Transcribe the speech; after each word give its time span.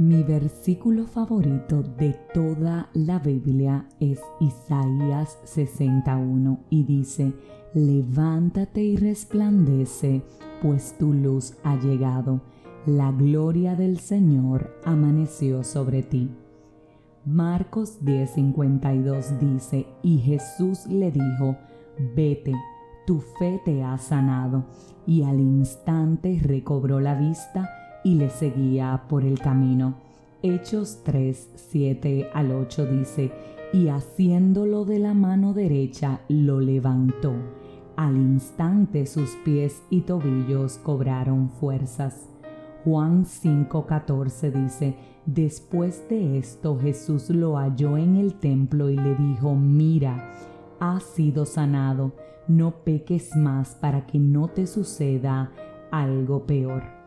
Mi 0.00 0.22
versículo 0.22 1.06
favorito 1.06 1.82
de 1.82 2.16
toda 2.32 2.88
la 2.94 3.18
Biblia 3.18 3.86
es 4.00 4.18
Isaías 4.40 5.38
61 5.44 6.58
y 6.70 6.84
dice, 6.84 7.34
levántate 7.74 8.82
y 8.82 8.96
resplandece, 8.96 10.22
pues 10.62 10.96
tu 10.98 11.12
luz 11.12 11.52
ha 11.64 11.76
llegado, 11.76 12.40
la 12.86 13.12
gloria 13.12 13.76
del 13.76 13.98
Señor 13.98 14.74
amaneció 14.86 15.64
sobre 15.64 16.02
ti. 16.02 16.30
Marcos 17.26 18.02
10:52 18.02 19.38
dice, 19.38 19.86
y 20.02 20.16
Jesús 20.16 20.86
le 20.86 21.10
dijo, 21.10 21.58
vete, 22.16 22.54
tu 23.06 23.20
fe 23.38 23.60
te 23.66 23.82
ha 23.82 23.98
sanado, 23.98 24.64
y 25.06 25.24
al 25.24 25.40
instante 25.40 26.40
recobró 26.42 27.00
la 27.00 27.16
vista 27.16 27.68
y 28.04 28.14
le 28.14 28.30
seguía 28.30 29.04
por 29.08 29.24
el 29.24 29.38
camino. 29.38 29.94
Hechos 30.42 31.00
3, 31.04 31.50
7 31.54 32.30
al 32.32 32.52
8 32.52 32.86
dice, 32.86 33.32
y 33.72 33.88
haciéndolo 33.88 34.84
de 34.84 34.98
la 34.98 35.14
mano 35.14 35.52
derecha 35.52 36.20
lo 36.28 36.60
levantó. 36.60 37.34
Al 37.96 38.16
instante 38.16 39.06
sus 39.06 39.30
pies 39.44 39.82
y 39.90 40.02
tobillos 40.02 40.78
cobraron 40.78 41.50
fuerzas. 41.50 42.30
Juan 42.84 43.26
5:14 43.26 44.50
dice, 44.50 44.96
después 45.26 46.08
de 46.08 46.38
esto 46.38 46.78
Jesús 46.78 47.28
lo 47.28 47.56
halló 47.56 47.98
en 47.98 48.16
el 48.16 48.34
templo 48.34 48.88
y 48.88 48.96
le 48.96 49.14
dijo, 49.14 49.54
mira, 49.54 50.32
has 50.80 51.02
sido 51.02 51.44
sanado, 51.44 52.12
no 52.48 52.82
peques 52.82 53.36
más 53.36 53.74
para 53.74 54.06
que 54.06 54.18
no 54.18 54.48
te 54.48 54.66
suceda 54.66 55.52
algo 55.90 56.46
peor. 56.46 56.99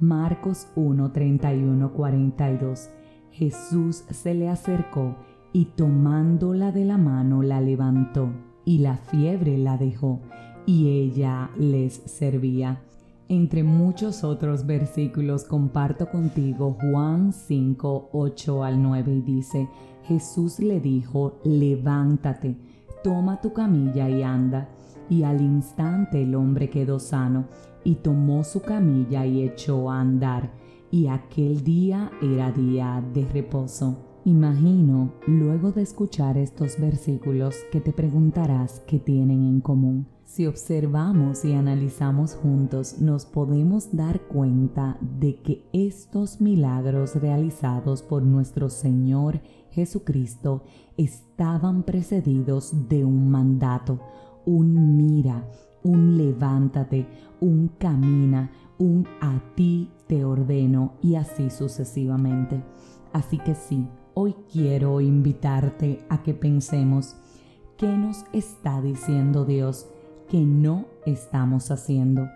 Marcos 0.00 0.66
1, 0.76 1.12
31, 1.12 1.92
42. 1.92 2.88
Jesús 3.32 4.04
se 4.08 4.34
le 4.34 4.48
acercó 4.48 5.14
y 5.52 5.66
tomándola 5.66 6.72
de 6.72 6.86
la 6.86 6.96
mano 6.96 7.42
la 7.42 7.60
levantó 7.60 8.30
y 8.64 8.78
la 8.78 8.96
fiebre 8.96 9.58
la 9.58 9.76
dejó 9.76 10.20
y 10.64 10.88
ella 10.88 11.50
les 11.58 11.92
servía. 11.92 12.80
Entre 13.28 13.62
muchos 13.62 14.24
otros 14.24 14.66
versículos 14.66 15.44
comparto 15.44 16.08
contigo 16.08 16.78
Juan 16.80 17.34
5, 17.34 18.08
8 18.12 18.64
al 18.64 18.82
9 18.82 19.12
y 19.12 19.20
dice, 19.20 19.68
Jesús 20.04 20.60
le 20.60 20.80
dijo, 20.80 21.38
levántate, 21.44 22.56
toma 23.04 23.40
tu 23.42 23.52
camilla 23.52 24.08
y 24.08 24.22
anda. 24.22 24.68
Y 25.10 25.24
al 25.24 25.40
instante 25.40 26.22
el 26.22 26.36
hombre 26.36 26.70
quedó 26.70 27.00
sano 27.00 27.46
y 27.84 27.96
tomó 27.96 28.44
su 28.44 28.62
camilla 28.62 29.26
y 29.26 29.42
echó 29.42 29.90
a 29.90 30.00
andar, 30.00 30.52
y 30.90 31.06
aquel 31.06 31.62
día 31.62 32.10
era 32.22 32.52
día 32.52 33.04
de 33.14 33.26
reposo. 33.26 34.06
Imagino, 34.24 35.12
luego 35.26 35.72
de 35.72 35.82
escuchar 35.82 36.36
estos 36.36 36.78
versículos, 36.78 37.56
que 37.72 37.80
te 37.80 37.92
preguntarás 37.92 38.80
qué 38.86 38.98
tienen 38.98 39.44
en 39.44 39.60
común. 39.60 40.06
Si 40.30 40.46
observamos 40.46 41.44
y 41.44 41.54
analizamos 41.54 42.34
juntos, 42.34 43.00
nos 43.00 43.24
podemos 43.24 43.96
dar 43.96 44.20
cuenta 44.28 44.96
de 45.00 45.40
que 45.42 45.68
estos 45.72 46.40
milagros 46.40 47.16
realizados 47.16 48.02
por 48.02 48.22
nuestro 48.22 48.68
Señor 48.68 49.40
Jesucristo 49.70 50.62
estaban 50.96 51.82
precedidos 51.82 52.88
de 52.88 53.04
un 53.04 53.28
mandato, 53.28 53.98
un 54.44 54.96
mira, 54.96 55.46
un 55.82 56.16
levántate, 56.16 57.06
un 57.40 57.68
camina, 57.78 58.50
un 58.78 59.06
a 59.20 59.40
ti 59.54 59.90
te 60.06 60.24
ordeno 60.24 60.94
y 61.02 61.14
así 61.14 61.50
sucesivamente. 61.50 62.62
Así 63.12 63.38
que 63.38 63.54
sí, 63.54 63.86
hoy 64.14 64.34
quiero 64.52 65.00
invitarte 65.00 66.04
a 66.08 66.22
que 66.22 66.34
pensemos 66.34 67.16
qué 67.76 67.88
nos 67.88 68.24
está 68.32 68.80
diciendo 68.80 69.44
Dios 69.44 69.86
que 70.28 70.40
no 70.40 70.86
estamos 71.06 71.70
haciendo. 71.70 72.28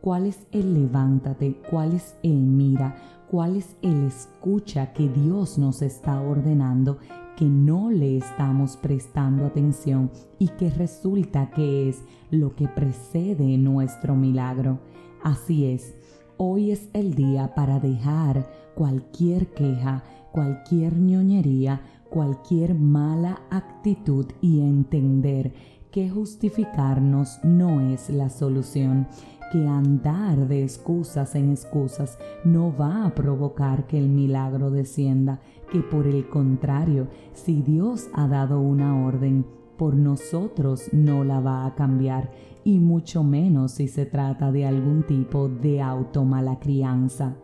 ¿Cuál 0.00 0.26
es 0.26 0.46
el 0.50 0.74
levántate? 0.74 1.60
¿Cuál 1.70 1.92
es 1.92 2.16
el 2.22 2.38
mira? 2.38 2.96
¿Cuál 3.30 3.56
es 3.56 3.76
el 3.82 4.06
escucha 4.06 4.92
que 4.92 5.08
Dios 5.08 5.58
nos 5.58 5.80
está 5.80 6.20
ordenando 6.20 6.98
que 7.42 7.48
no 7.48 7.90
le 7.90 8.18
estamos 8.18 8.76
prestando 8.76 9.46
atención 9.46 10.12
y 10.38 10.46
que 10.46 10.70
resulta 10.70 11.50
que 11.50 11.88
es 11.88 12.04
lo 12.30 12.54
que 12.54 12.68
precede 12.68 13.58
nuestro 13.58 14.14
milagro. 14.14 14.78
Así 15.24 15.64
es, 15.64 15.92
hoy 16.36 16.70
es 16.70 16.88
el 16.92 17.16
día 17.16 17.52
para 17.56 17.80
dejar 17.80 18.48
cualquier 18.76 19.48
queja, 19.48 20.04
cualquier 20.30 20.96
ñoñería, 20.96 21.80
cualquier 22.10 22.76
mala 22.76 23.40
actitud 23.50 24.26
y 24.40 24.60
entender 24.60 25.52
que 25.90 26.08
justificarnos 26.10 27.40
no 27.42 27.80
es 27.80 28.08
la 28.08 28.30
solución, 28.30 29.08
que 29.52 29.68
andar 29.68 30.48
de 30.48 30.62
excusas 30.62 31.34
en 31.34 31.50
excusas 31.50 32.18
no 32.42 32.74
va 32.74 33.04
a 33.04 33.14
provocar 33.14 33.86
que 33.86 33.98
el 33.98 34.08
milagro 34.08 34.70
descienda, 34.70 35.40
que 35.70 35.80
por 35.80 36.06
el 36.06 36.26
contrario, 36.30 37.08
si 37.34 37.60
Dios 37.60 38.08
ha 38.14 38.26
dado 38.28 38.60
una 38.60 39.04
orden, 39.04 39.44
por 39.76 39.94
nosotros 39.94 40.88
no 40.92 41.22
la 41.22 41.40
va 41.40 41.66
a 41.66 41.74
cambiar, 41.74 42.30
y 42.64 42.78
mucho 42.78 43.24
menos 43.24 43.72
si 43.72 43.88
se 43.88 44.06
trata 44.06 44.50
de 44.52 44.64
algún 44.64 45.02
tipo 45.02 45.50
de 45.50 45.82
automala 45.82 46.58
crianza. 46.58 47.36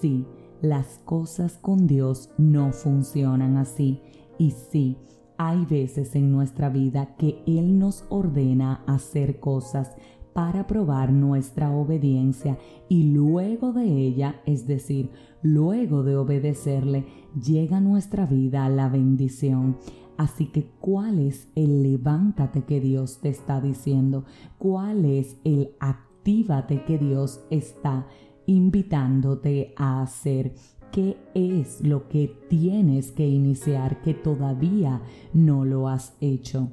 Sí, 0.00 0.26
las 0.62 1.00
cosas 1.04 1.58
con 1.58 1.88
Dios 1.88 2.30
no 2.38 2.72
funcionan 2.72 3.56
así, 3.56 4.00
y 4.38 4.52
sí, 4.52 4.96
hay 5.38 5.64
veces 5.64 6.14
en 6.14 6.30
nuestra 6.30 6.68
vida 6.68 7.16
que 7.16 7.42
Él 7.46 7.80
nos 7.80 8.04
ordena 8.10 8.84
hacer 8.86 9.40
cosas 9.40 9.96
para 10.38 10.68
probar 10.68 11.12
nuestra 11.12 11.72
obediencia 11.72 12.58
y 12.88 13.10
luego 13.12 13.72
de 13.72 13.86
ella, 13.86 14.40
es 14.46 14.68
decir, 14.68 15.10
luego 15.42 16.04
de 16.04 16.16
obedecerle, 16.16 17.06
llega 17.44 17.80
nuestra 17.80 18.24
vida 18.24 18.68
la 18.68 18.88
bendición. 18.88 19.78
Así 20.16 20.46
que, 20.46 20.70
¿cuál 20.78 21.18
es 21.18 21.48
el 21.56 21.82
levántate 21.82 22.62
que 22.62 22.80
Dios 22.80 23.18
te 23.20 23.30
está 23.30 23.60
diciendo? 23.60 24.26
¿Cuál 24.58 25.06
es 25.06 25.40
el 25.42 25.70
actívate 25.80 26.84
que 26.84 26.98
Dios 26.98 27.40
está 27.50 28.06
invitándote 28.46 29.74
a 29.76 30.02
hacer? 30.02 30.54
¿Qué 30.92 31.16
es 31.34 31.80
lo 31.80 32.06
que 32.06 32.32
tienes 32.48 33.10
que 33.10 33.26
iniciar 33.26 34.02
que 34.02 34.14
todavía 34.14 35.02
no 35.34 35.64
lo 35.64 35.88
has 35.88 36.16
hecho? 36.20 36.70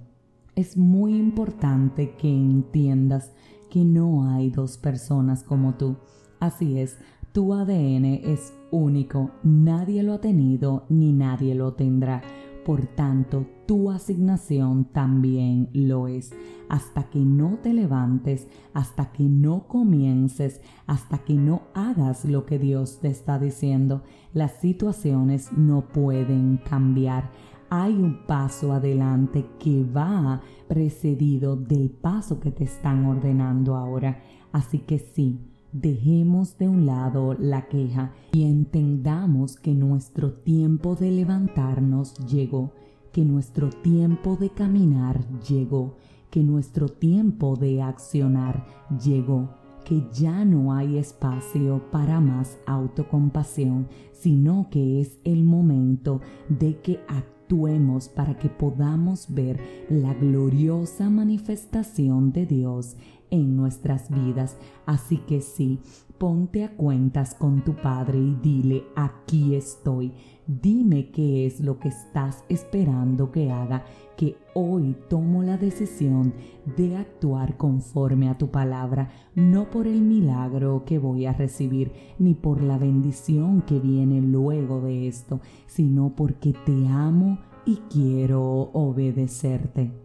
Es 0.55 0.77
muy 0.77 1.17
importante 1.17 2.13
que 2.15 2.29
entiendas 2.29 3.33
que 3.69 3.85
no 3.85 4.29
hay 4.29 4.49
dos 4.49 4.77
personas 4.77 5.43
como 5.43 5.75
tú. 5.75 5.95
Así 6.39 6.79
es, 6.79 6.97
tu 7.31 7.53
ADN 7.53 8.05
es 8.05 8.53
único, 8.71 9.31
nadie 9.43 10.03
lo 10.03 10.13
ha 10.13 10.21
tenido 10.21 10.85
ni 10.89 11.11
nadie 11.11 11.55
lo 11.55 11.73
tendrá. 11.73 12.21
Por 12.65 12.87
tanto, 12.87 13.45
tu 13.67 13.91
asignación 13.91 14.85
también 14.85 15.69
lo 15.71 16.07
es. 16.07 16.33
Hasta 16.67 17.09
que 17.09 17.19
no 17.19 17.59
te 17.61 17.73
levantes, 17.73 18.47
hasta 18.73 19.11
que 19.11 19.23
no 19.23 19.67
comiences, 19.67 20.61
hasta 20.87 21.19
que 21.19 21.35
no 21.35 21.61
hagas 21.75 22.25
lo 22.25 22.45
que 22.47 22.57
Dios 22.57 22.99
te 23.01 23.09
está 23.09 23.37
diciendo, 23.37 24.01
las 24.33 24.53
situaciones 24.61 25.51
no 25.51 25.87
pueden 25.89 26.57
cambiar 26.67 27.29
hay 27.69 27.93
un 27.93 28.25
paso 28.25 28.73
adelante 28.73 29.45
que 29.59 29.83
va 29.83 30.41
precedido 30.67 31.55
del 31.55 31.89
paso 31.89 32.39
que 32.39 32.51
te 32.51 32.63
están 32.63 33.05
ordenando 33.05 33.75
ahora. 33.75 34.21
Así 34.51 34.79
que 34.79 34.99
sí, 34.99 35.39
dejemos 35.71 36.57
de 36.57 36.69
un 36.69 36.85
lado 36.85 37.35
la 37.37 37.67
queja 37.67 38.13
y 38.31 38.43
entendamos 38.43 39.57
que 39.57 39.73
nuestro 39.73 40.33
tiempo 40.33 40.95
de 40.95 41.11
levantarnos 41.11 42.13
llegó, 42.27 42.71
que 43.11 43.25
nuestro 43.25 43.69
tiempo 43.69 44.37
de 44.37 44.49
caminar 44.49 45.25
llegó, 45.41 45.97
que 46.29 46.43
nuestro 46.43 46.89
tiempo 46.89 47.55
de 47.55 47.81
accionar 47.81 48.65
llegó 49.03 49.49
que 49.85 50.03
ya 50.11 50.43
no 50.43 50.73
hay 50.73 50.97
espacio 50.97 51.79
para 51.91 52.19
más 52.19 52.57
autocompasión, 52.65 53.87
sino 54.11 54.67
que 54.71 54.99
es 54.99 55.19
el 55.23 55.43
momento 55.43 56.21
de 56.49 56.81
que 56.81 56.99
actuemos 57.45 58.09
para 58.09 58.39
que 58.39 58.49
podamos 58.49 59.27
ver 59.29 59.59
la 59.87 60.15
gloriosa 60.15 61.11
manifestación 61.11 62.31
de 62.31 62.47
Dios 62.47 62.95
en 63.29 63.55
nuestras 63.55 64.09
vidas. 64.09 64.57
Así 64.87 65.17
que 65.17 65.41
sí, 65.41 65.79
ponte 66.17 66.63
a 66.63 66.71
cuentas 66.75 67.35
con 67.35 67.63
tu 67.63 67.73
Padre 67.75 68.19
y 68.19 68.35
dile, 68.41 68.83
aquí 68.95 69.55
estoy. 69.55 70.13
Dime 70.47 71.09
qué 71.11 71.45
es 71.45 71.59
lo 71.59 71.79
que 71.79 71.89
estás 71.89 72.43
esperando 72.49 73.31
que 73.31 73.51
haga, 73.51 73.83
que 74.15 74.37
hoy 74.53 74.95
tomo 75.09 75.43
la 75.43 75.57
decisión 75.57 76.33
de 76.77 76.95
actuar 76.97 77.57
conforme 77.57 78.29
a 78.29 78.37
tu 78.37 78.49
palabra, 78.51 79.09
no 79.33 79.69
por 79.69 79.87
el 79.87 80.01
milagro 80.01 80.83
que 80.85 80.99
voy 80.99 81.25
a 81.25 81.33
recibir, 81.33 81.91
ni 82.19 82.33
por 82.35 82.61
la 82.61 82.77
bendición 82.77 83.61
que 83.61 83.79
viene 83.79 84.21
luego 84.21 84.81
de 84.81 85.07
esto, 85.07 85.41
sino 85.65 86.15
porque 86.15 86.53
te 86.65 86.87
amo 86.87 87.39
y 87.65 87.77
quiero 87.89 88.69
obedecerte. 88.73 90.04